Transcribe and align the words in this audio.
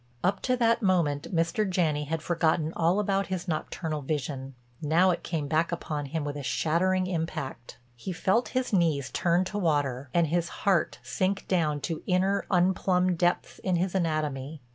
Up 0.23 0.41
to 0.41 0.57
that 0.57 0.81
moment 0.81 1.31
Mr. 1.31 1.69
Janney 1.69 2.05
had 2.05 2.23
forgotten 2.23 2.73
all 2.75 2.99
about 2.99 3.27
his 3.27 3.47
nocturnal 3.47 4.01
vision; 4.01 4.55
now 4.81 5.11
it 5.11 5.21
came 5.21 5.47
back 5.47 5.71
upon 5.71 6.07
him 6.07 6.23
with 6.23 6.35
a 6.35 6.41
shattering 6.41 7.05
impact. 7.05 7.77
He 7.95 8.11
felt 8.11 8.47
his 8.57 8.73
knees 8.73 9.11
turn 9.11 9.45
to 9.45 9.59
water 9.59 10.09
and 10.11 10.25
his 10.25 10.49
heart 10.65 10.97
sink 11.03 11.47
down 11.47 11.81
to 11.81 12.01
inner, 12.07 12.47
unplumbed 12.49 13.19
depths 13.19 13.59
in 13.59 13.75
his 13.75 13.93
anatomy. 13.93 14.63